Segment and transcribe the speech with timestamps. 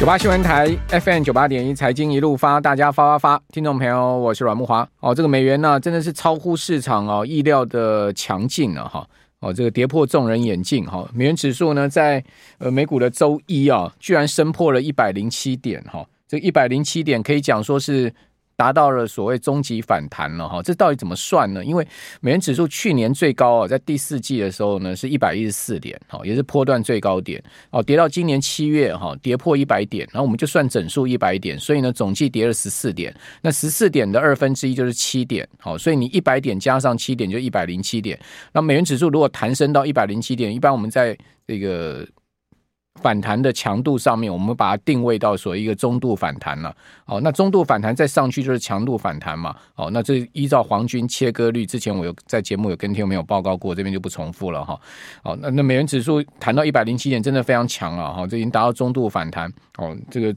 [0.00, 4.88] 九八新闻台 FM 九八点一财经一路发，大家发发发，听众朋友，我是阮木华。
[5.00, 9.06] 哦，这个美元呢，真的是超乎市场哦意料的强劲了哈。
[9.40, 11.06] 哦，这个跌破众人眼镜哈。
[11.12, 12.24] 美元指数呢，在
[12.56, 16.02] 呃美股的周一啊，居然升破了一百零七点哈。
[16.26, 18.10] 这一百零七点可以讲说是。
[18.60, 21.64] 达到了所谓终极反弹了哈，这到底怎么算呢？
[21.64, 21.88] 因为
[22.20, 38.20] 美元指数去年最高啊，在第四季的时候呢是一百一十四点，哈，也是波段最高点哦，跌到今年七月哈，跌破一百点，然后我们就算整数一百点，所以呢总计跌了十四点，那十四点的二分之一就是七点，好，所以你一百点加上七点就一百零七点，
[38.52, 42.06] 那美元指数如果弹升到一百零七点，一般我们在这个。
[43.00, 46.74] 反弹的强度上面，我们把它定位到所谓一个中度反弹了。
[47.06, 49.54] 哦，那中度反弹再上去就是强度反弹嘛。
[49.76, 54.78] 哦，那这依照黄金切割率，之前我有在节目有跟听众朋友报告过，这边就不重复了哈。
[55.22, 59.52] 哦，那那美元指数谈到一百零七点，真的非常强了哈，这已经达到中度反弹。
[59.78, 60.34] 哦，这个。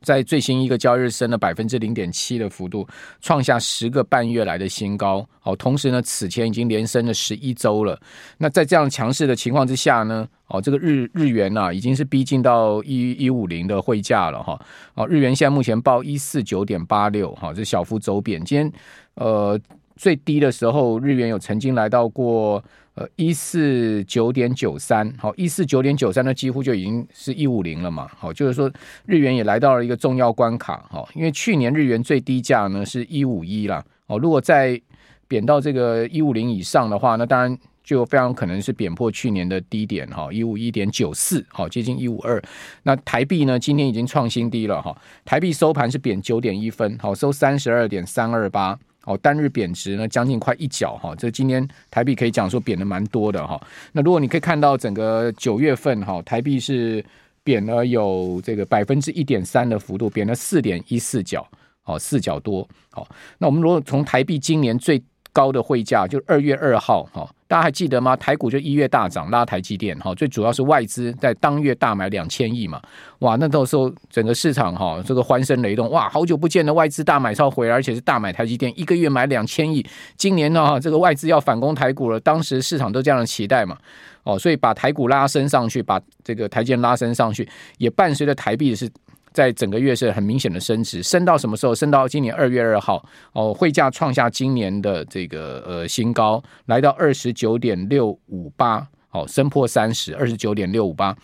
[0.00, 2.86] 在最新一个交易日升了百分之零点七的幅度，
[3.20, 5.26] 创下十个半月来的新高。
[5.42, 8.00] 哦，同时呢，此前已经连升了十一周了。
[8.38, 14.58] 那在这样强势的情况之下呢，哦，这个日日元呐、啊，已经是逼近到一一五零的汇价了哈。
[14.94, 18.42] 哦，日元现在目前报一四九点八六，哈，这小幅走贬。
[18.44, 18.72] 今天
[19.16, 19.60] 呃
[19.96, 22.62] 最低的时候，日元有曾经来到过。
[22.96, 28.70] 呃，一四九点九三，好，一四九点九三那，几乎就已经是一五零了嘛，好，就是说
[29.04, 34.80] 日元也来到了一个重要关卡，哈，因为去年日元最低价呢是一五一啦，哦，如果再
[35.26, 42.40] 贬到这个一五零以上的话，那当然就非常可能是贬破去年的低点，哈，一五一点九四，好，接近一五二，
[42.84, 48.78] 那台币呢，今天已经创新低了，哈，台币收盘是贬九点一分，好，收三十二点三二八。
[49.04, 53.60] 哦，单日贬值呢，将近快一角哈，这今天台币可以讲说贬的蛮多的哈。
[53.92, 57.04] 那如果你可以看到整个九月份哈，台币是
[57.42, 61.46] 贬了有这个百分之一点三的幅度，贬了四点一四角，
[61.84, 62.66] 哦，四角多。
[62.90, 63.06] 好，
[63.38, 65.02] 那我们如果从台币今年最
[65.32, 67.28] 高的汇价，就二月二号哈。
[67.54, 68.16] 大家还记得吗？
[68.16, 72.82] 台股就一月大涨，拉台积电哈，最主要是外资在当月大买两千亿嘛，
[73.20, 83.78] 哇，那到时候整个市场哈，这个欢声雷动，哇，好久不见的外资大买超回来，而且是大买台积电，一个月买两千亿，今年呢，这个外资要反攻台股了，当时市场都这样的期待嘛，
[84.24, 87.48] 哦，所以把台股拉升上去，把这个台积电拉升上去，
[87.78, 88.90] 也伴随着台币是。
[89.34, 91.74] 在整个月是很明显的升值，升到什么时候？
[91.74, 101.16] 升到今年二月二号哦，汇价创下今年的这个呃新高，来到二十九点六五八，哦，升破三十，二十九点六五八。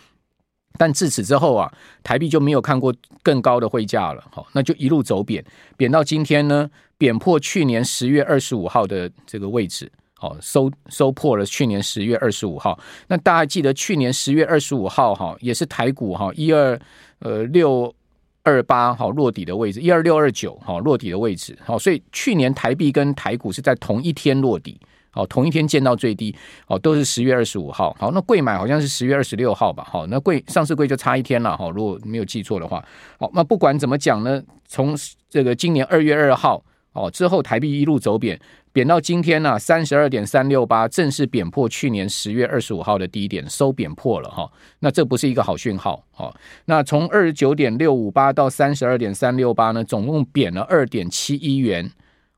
[0.77, 1.71] 但自此之后啊，
[2.03, 5.41] 台币就没有看过更高的汇价了，好，那就一路走贬，
[5.77, 12.77] 贬到今天呢，贬破去年十月二十五号的这个位置，好，收收破了去年十月二十五号。
[13.07, 16.77] 那大家记得去年十月二十五号哈，也是台股哈一二
[17.19, 17.95] 呃六。
[18.43, 24.79] 二八好落底的位置，一二六二九好落底的位置，好，所以去年台币跟台股是在同一天落底，
[25.11, 26.35] 好，同一天见到最低，
[26.65, 32.83] 好，都是十月二十五号，好，那贵买好像是十月二十六号吧，好，那贵上市贵就差一天了，哈，如果没有记错的话，
[33.19, 34.95] 好，那不管怎么讲呢，从
[35.29, 36.63] 这个今年二月二号。
[36.93, 38.37] 哦，之后台币一路走贬，
[38.73, 44.51] 贬到今天呢、啊，三十二点三六八，正式贬破去年十月二十五号的低点，收贬破了哈。
[44.79, 46.03] 那这不是一个好讯号。
[46.17, 46.35] 哦，
[46.65, 51.89] 那从二十九点六五八到三十二点三六八呢，总共贬了二点七一元，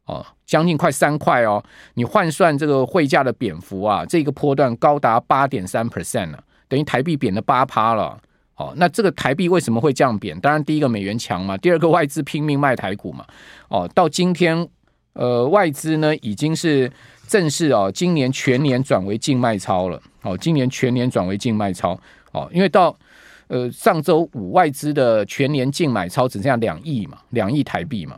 [0.06, 1.64] 哦，将近快三块哦。
[1.96, 8.22] 你换算这个汇价的贬幅啊，这个波段高达八点三 percent 了，等于台币贬了八趴了。
[8.56, 10.40] 哦，那这个台币为什么会降贬？
[10.40, 13.26] 当然，第一个美元强嘛，第二个外资拼命卖台股嘛。
[13.68, 14.68] 哦，到今天，
[15.14, 16.92] 呃，外资呢已经是
[17.28, 20.00] 正式哦，今年全年转为净卖超了。
[20.22, 22.00] 哦，今年全年转为净卖超。
[22.32, 22.96] 哦，因为到
[23.48, 28.16] 呃上周五外资的全年净买超只剩下两亿嘛，两亿台币嘛。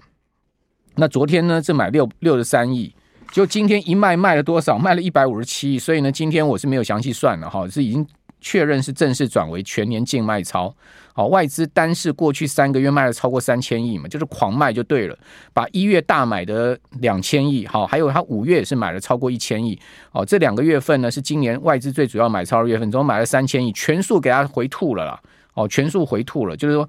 [0.95, 2.93] 那昨天呢，是买六六十三亿，
[3.31, 4.77] 就今天一卖卖了多少？
[4.77, 5.79] 卖了一百五十七亿。
[5.79, 8.05] 所以呢，今天我是没有详细算了哈、是已经。
[8.45, 10.71] 确认是正式转为全年净卖超，
[11.13, 15.17] 好，外资单是过去三个月卖了超过三千亿嘛，就是狂卖就对了，
[15.51, 19.77] 把一月大买的两千亿，好，还有他五月也是买了超过一千亿，
[20.11, 25.19] 哦，这两个月份呢是今年外资最主要买超的月份，总共买了三千亿，全数给他回吐了啦，
[25.55, 26.87] 哦，全数回吐了，就是说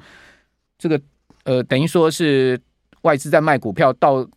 [0.77, 1.01] 这个
[1.45, 2.61] 呃，等于说是
[3.01, 4.29] 外资在卖股票到。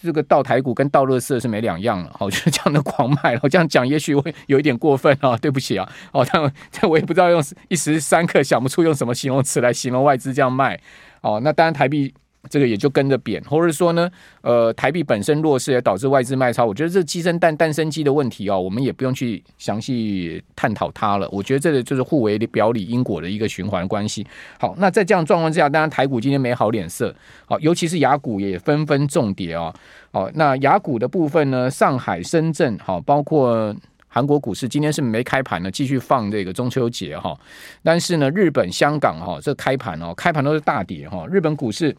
[0.00, 3.40] 这个倒台股跟倒垃圾是没两样了，好， 就是这样的狂卖了。
[3.42, 10.80] 我这样讲也许会有一点过分啊，对不起啊，哦，但这我也不知道用一时三刻想不出用什么形容词来形容外资这样卖。
[11.20, 12.14] 哦，那当然台币
[12.48, 14.08] 这个也就跟着贬，或者说呢，
[14.42, 16.64] 呃，台币本身弱势也导致外资卖超。
[16.64, 21.28] 我觉得这鸡生蛋，蛋生鸡的问题哦，我们也不用去详细探讨它了。
[21.30, 24.26] 我觉得这个就是互为表里因果的一个循环关系。
[24.58, 27.14] 好，那在这样状况之下，当然台股今天没好脸色，
[27.44, 29.74] 好，尤其是雅股也纷纷重跌哦。
[30.12, 33.74] 好，那雅股的部分呢，上海、深圳，好，包括
[34.06, 37.36] 韩国股市今天是没开盘呢，继续放这个中秋节哈。
[37.82, 41.26] 但是呢，日本、香港哈，这开盘哦，开盘都是大跌哈。
[41.26, 41.94] 日本股市。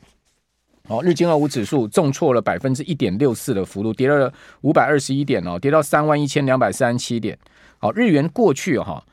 [0.90, 7.38] 哦，日经二五指数重挫了百分之一点六四的幅度，跌了五百二十一点哦，跌到三万一千两百三十七点。
[7.78, 9.06] 好，日元过去哈，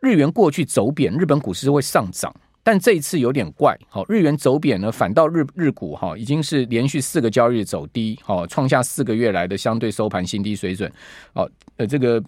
[0.00, 2.34] 日元过去走贬，日本股市会上涨，
[2.64, 3.78] 但这一次有点怪。
[3.88, 10.92] 好，日元走贬呢，反倒日日股哈已经是连续四个交易日走低，好，创下四个月来的相对收盘新低水准。
[11.32, 12.20] 好，呃，这个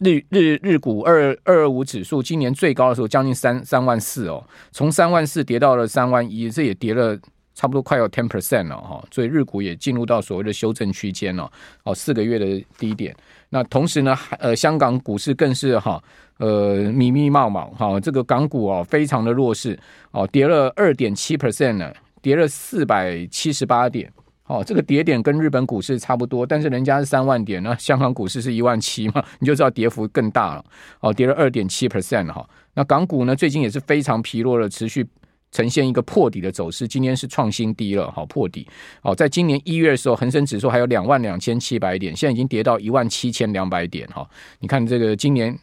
[0.00, 7.18] 日日日股二二二五指数今年最高的时候将近三三万四哦，从三万四跌到了三万一，这也跌了。
[7.60, 11.52] 差不多快要 ten percent 了哈，所以日股也进入到所谓的修正区间了，
[11.82, 13.14] 哦，四个月的低点。
[13.50, 16.02] 那同时呢，呃，香港股市更是哈，
[16.38, 19.78] 呃，密密茂茂哈，这个港股哦，非常的弱势
[20.10, 21.92] 哦，跌了二点七 percent 呢，
[22.22, 24.10] 跌了四百七十八点，
[24.46, 30.64] 哦，这个跌点跟日本股市差不多，但是人家是三万点，那香港股市是一万七嘛，你就知道跌幅更大了，
[31.00, 32.48] 哦，跌了二点七 percent 哈。
[32.72, 35.06] 那港股呢，最近也是非常疲弱的，持续。
[35.52, 38.66] 呈现一个破底的走势，今天是创新低了，好破底，
[39.02, 44.28] 好，在今年一月的时候，恒生指数还有两万两千七百点，现在已经跌到一万七千两百点，哈，
[44.60, 45.56] 你看这个今年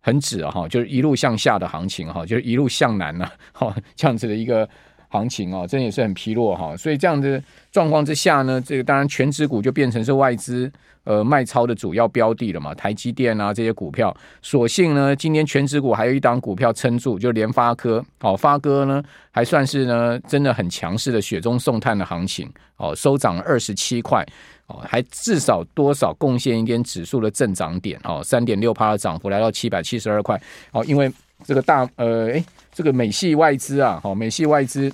[0.00, 4.68] 很指啊，哈，就是一路向下的行情，哈，就是一路向南了，哈，这样子的一个
[5.08, 10.70] 行情哦，真的也是很疲弱，哈，所以这样的状况之下呢，这个当然全指股就变成是外资。
[11.04, 14.12] 呃，卖超的主要标的了嘛，台积电啊这些股票，
[14.42, 18.04] 所幸呢，今天全指股还有一档股票撑住，就联发科。
[18.22, 19.00] 哦，发哥呢
[19.30, 22.52] 还算是呢，真的很强势的雪中送炭的行情。
[22.78, 24.26] 哦，收涨二十七块，
[24.66, 28.00] 哦，还至少多少贡献一点指数的正涨点。
[28.04, 30.40] 哦，三点六趴的涨幅来到七百七十二块。
[30.72, 31.12] 哦，因为
[31.44, 34.92] 这个大呃，诶，这个美系外资啊，哦，美系外资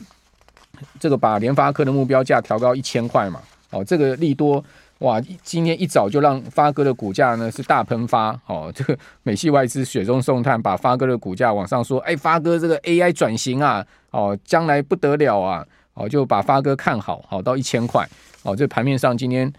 [1.01, 3.41] 这个把联发科的目标价调高一千块嘛。
[3.71, 4.65] 哦，这个利多。
[4.99, 5.21] 哇！
[5.43, 18.09] 今天一早就让发哥的股价呢是大喷发哦，这个美系外资雪中送炭，把发哥的股价往上说，哎，发哥这个 AI 转型啊，哦，将来不得了啊，哦，就把发哥看好，好到一千块，
[18.43, 19.53] 哦，这盘面上今天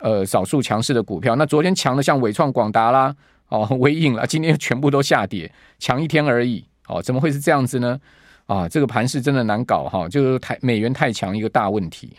[0.00, 3.14] 呃少数强势的股票，那昨天强的像伟创、广达啦，
[3.48, 7.98] 哦，纬颖啦，今天全部都下跌，强一天而已，哦，怎么会是这样子呢？
[8.46, 12.16] 啊，这个盘势真的难搞哈，就是太美元太强一个大问题。